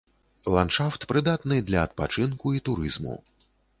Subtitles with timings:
[0.53, 3.15] Ландшафт прыдатны для адпачынку і турызму.